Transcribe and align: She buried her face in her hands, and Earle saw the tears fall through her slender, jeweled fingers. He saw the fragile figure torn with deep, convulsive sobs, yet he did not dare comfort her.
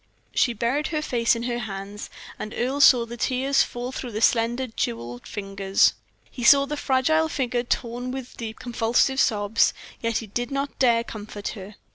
She 0.33 0.53
buried 0.53 0.87
her 0.87 1.03
face 1.03 1.35
in 1.35 1.43
her 1.43 1.59
hands, 1.59 2.09
and 2.39 2.55
Earle 2.57 2.81
saw 2.81 3.05
the 3.05 3.17
tears 3.17 3.61
fall 3.61 3.91
through 3.91 4.13
her 4.13 4.21
slender, 4.21 4.65
jeweled 4.65 5.27
fingers. 5.27 5.93
He 6.31 6.43
saw 6.43 6.65
the 6.65 6.75
fragile 6.75 7.29
figure 7.29 7.61
torn 7.61 8.09
with 8.09 8.35
deep, 8.35 8.57
convulsive 8.57 9.19
sobs, 9.21 9.75
yet 10.01 10.17
he 10.17 10.25
did 10.25 10.49
not 10.49 10.79
dare 10.79 11.03
comfort 11.03 11.49
her. 11.49 11.75